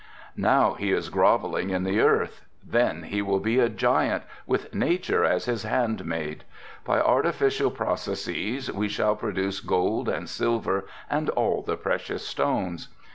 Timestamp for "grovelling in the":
1.11-1.99